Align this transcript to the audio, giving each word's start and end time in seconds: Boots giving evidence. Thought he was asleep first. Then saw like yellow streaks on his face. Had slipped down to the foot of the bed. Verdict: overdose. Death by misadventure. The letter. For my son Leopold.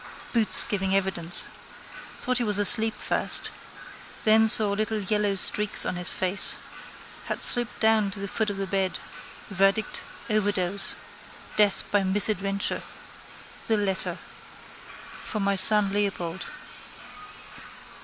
Boots 0.33 0.63
giving 0.63 0.95
evidence. 0.95 1.47
Thought 2.15 2.39
he 2.39 2.43
was 2.43 2.57
asleep 2.57 2.95
first. 2.97 3.51
Then 4.23 4.47
saw 4.47 4.71
like 4.71 5.11
yellow 5.11 5.35
streaks 5.35 5.85
on 5.85 5.95
his 5.95 6.09
face. 6.09 6.55
Had 7.25 7.43
slipped 7.43 7.79
down 7.79 8.09
to 8.09 8.19
the 8.19 8.27
foot 8.27 8.49
of 8.49 8.57
the 8.57 8.65
bed. 8.65 8.97
Verdict: 9.51 10.01
overdose. 10.27 10.95
Death 11.55 11.83
by 11.91 12.01
misadventure. 12.01 12.81
The 13.67 13.77
letter. 13.77 14.17
For 15.23 15.39
my 15.39 15.55
son 15.55 15.93
Leopold. 15.93 16.47